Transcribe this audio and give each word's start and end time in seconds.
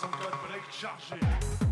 sans 0.00 0.08
code 0.08 0.32
break 0.48 0.62
chargé. 0.72 1.69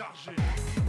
chargé. 0.00 0.79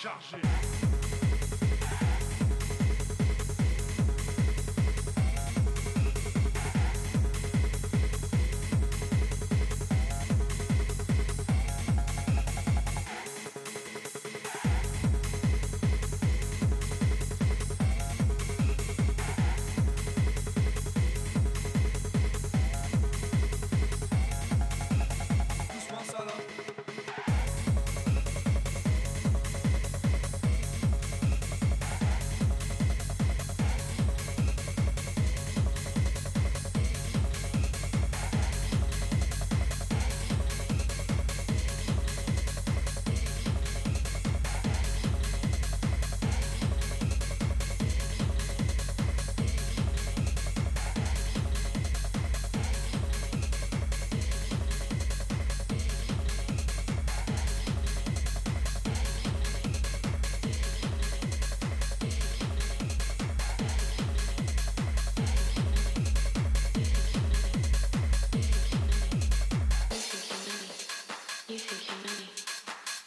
chargé. 0.00 0.59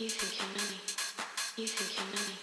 You 0.04 0.10
think 0.10 0.38
you're 0.38 0.48
money. 0.50 0.82
You 1.56 1.66
think 1.66 1.98
you're 1.98 2.06
money. 2.08 2.43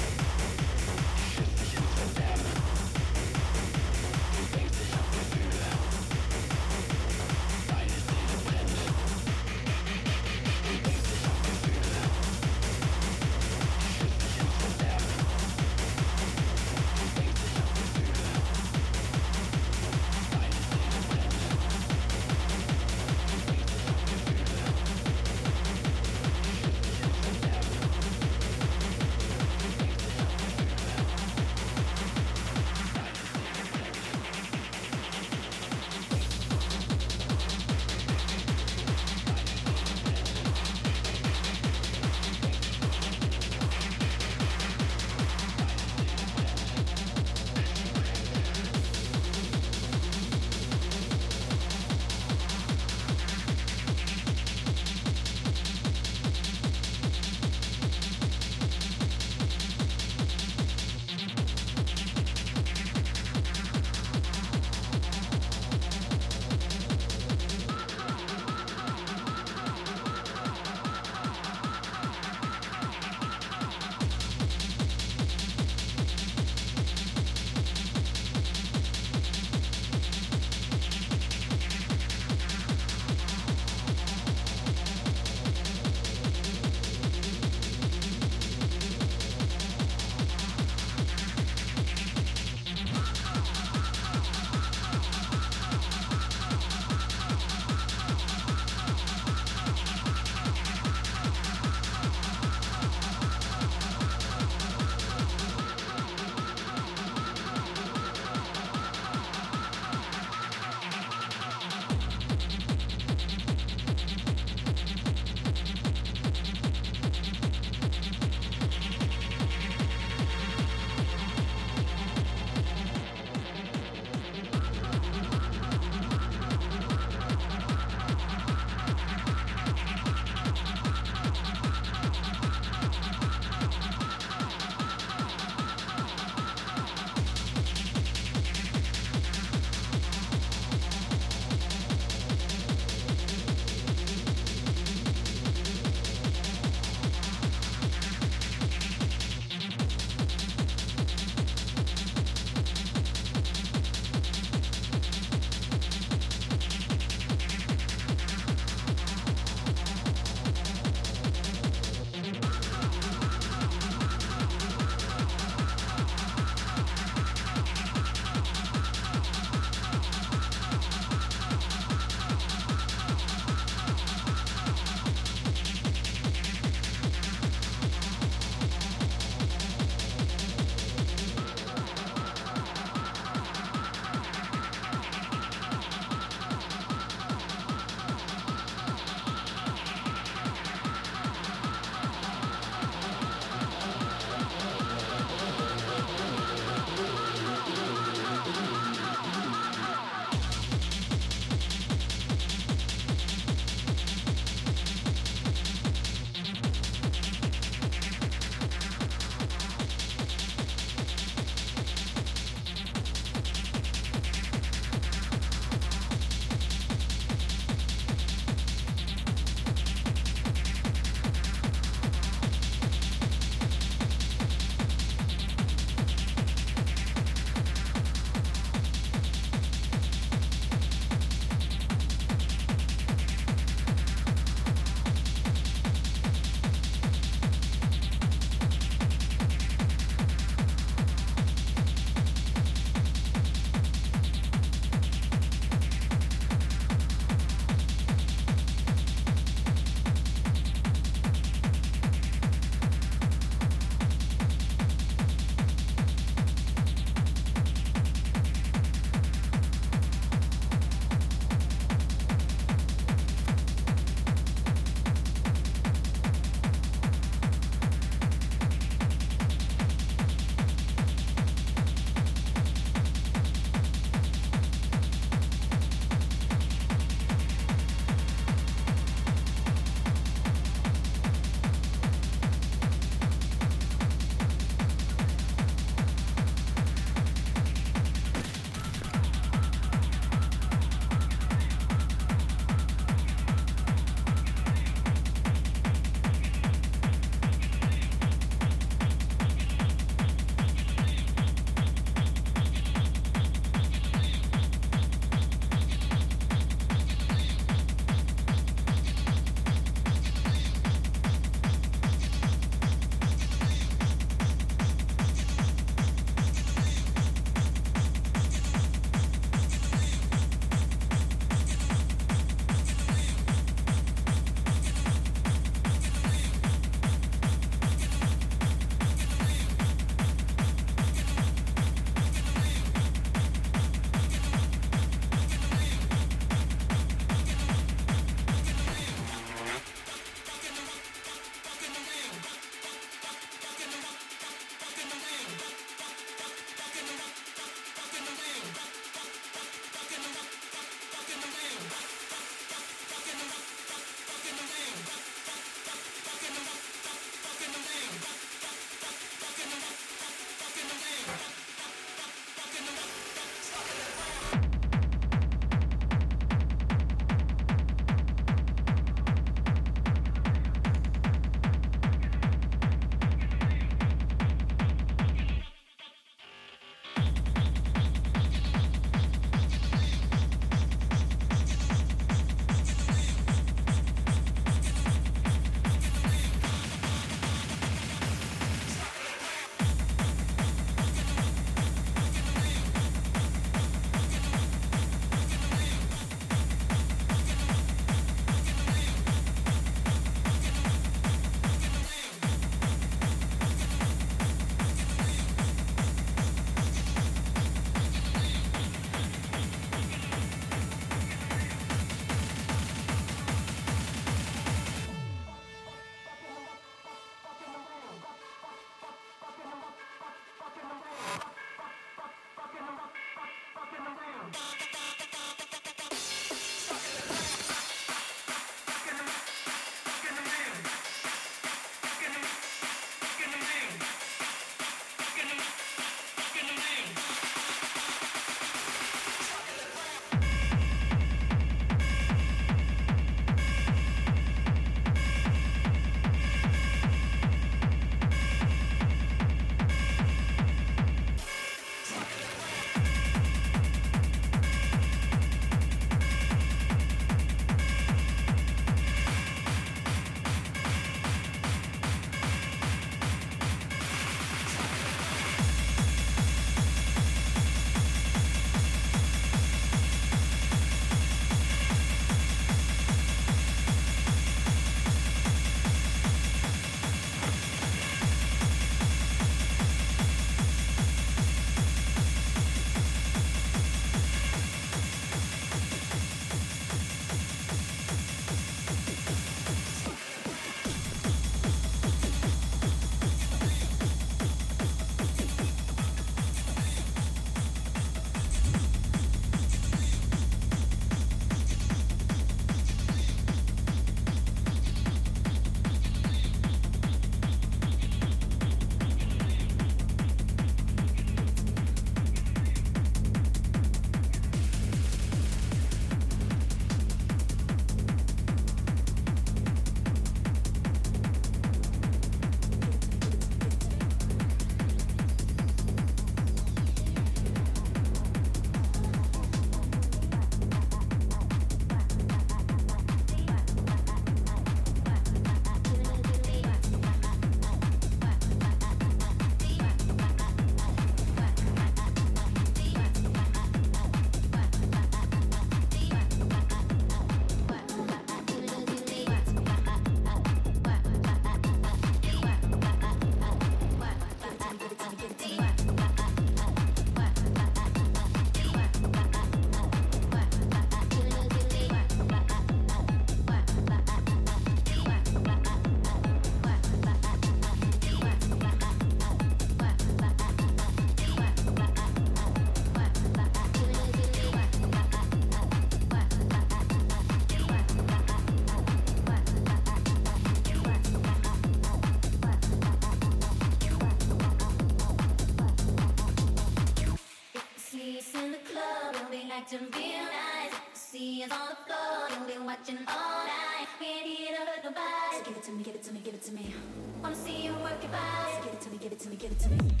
Give 599.51 599.59
to 599.59 599.69
me, 599.83 600.00